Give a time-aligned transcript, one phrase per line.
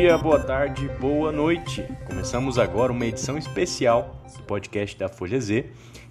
[0.00, 1.86] dia, boa tarde, boa noite.
[2.06, 5.66] Começamos agora uma edição especial do podcast da Folha Z.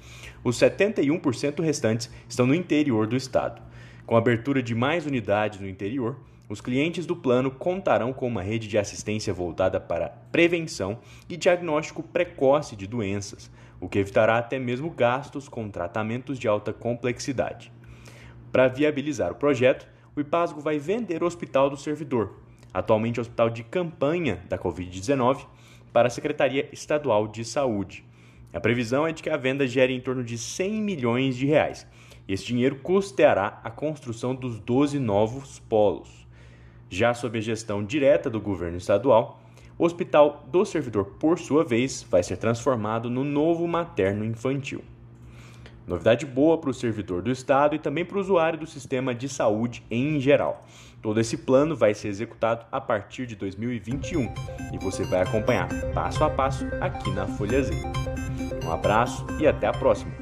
[0.42, 3.62] Os 71% restantes estão no interior do estado.
[4.04, 6.16] Com a abertura de mais unidades no interior,
[6.48, 10.98] os clientes do plano contarão com uma rede de assistência voltada para prevenção
[11.28, 13.48] e diagnóstico precoce de doenças,
[13.80, 17.72] o que evitará até mesmo gastos com tratamentos de alta complexidade.
[18.50, 22.34] Para viabilizar o projeto, o IPASGO vai vender o Hospital do Servidor,
[22.72, 25.46] atualmente hospital de campanha da Covid-19,
[25.92, 28.04] para a Secretaria Estadual de Saúde.
[28.52, 31.86] A previsão é de que a venda gere em torno de 100 milhões de reais.
[32.28, 36.26] Esse dinheiro custeará a construção dos 12 novos polos.
[36.88, 39.40] Já sob a gestão direta do governo estadual,
[39.78, 44.82] o Hospital do Servidor, por sua vez, vai ser transformado no novo materno infantil.
[45.86, 49.28] Novidade boa para o servidor do Estado e também para o usuário do sistema de
[49.28, 50.64] saúde em geral.
[51.02, 54.32] Todo esse plano vai ser executado a partir de 2021
[54.72, 57.74] e você vai acompanhar passo a passo aqui na Folha Z.
[58.64, 60.21] Um abraço e até a próxima!